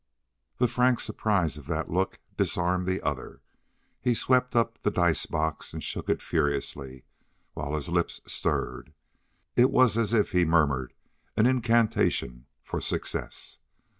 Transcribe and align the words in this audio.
The 0.57 0.67
frank 0.67 0.99
surprise 0.99 1.59
of 1.59 1.67
that 1.67 1.91
look 1.91 2.17
disarmed 2.35 2.87
the 2.87 3.03
other. 3.03 3.39
He 4.01 4.15
swept 4.15 4.55
up 4.55 4.81
the 4.81 4.89
dice 4.89 5.27
box, 5.27 5.73
and 5.73 5.83
shook 5.83 6.09
it 6.09 6.23
furiously, 6.23 7.03
while 7.53 7.75
his 7.75 7.87
lips 7.87 8.19
stirred. 8.25 8.93
It 9.55 9.69
was 9.69 9.99
as 9.99 10.11
if 10.11 10.31
he 10.31 10.43
murmured 10.43 10.95
an 11.37 11.45
incantation 11.45 12.47
for 12.63 12.81
success. 12.81 13.59